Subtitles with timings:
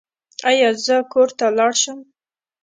[0.49, 1.99] ایا زه کور ته لاړ شم؟